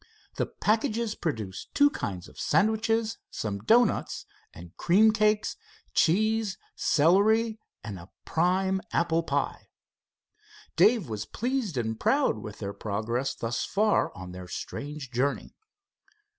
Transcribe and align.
The 0.37 0.47
packages 0.47 1.13
produced 1.13 1.75
two 1.75 1.91
kinds 1.91 2.27
of 2.27 2.39
sandwiches, 2.39 3.19
some 3.29 3.59
doughnuts, 3.59 4.25
a 4.55 4.71
cream 4.75 5.11
cakes, 5.11 5.57
cheese, 5.93 6.57
celery 6.75 7.59
and 7.83 7.99
a 7.99 8.09
prime 8.25 8.81
apple 8.91 9.21
pie. 9.21 9.67
Dave 10.75 11.07
was 11.07 11.27
pleased 11.27 11.77
and 11.77 11.99
proud 11.99 12.39
with 12.39 12.57
their 12.57 12.73
progress 12.73 13.35
thus 13.35 13.63
far 13.63 14.11
on 14.17 14.31
their 14.31 14.47
strange 14.47 15.11
journey. 15.11 15.53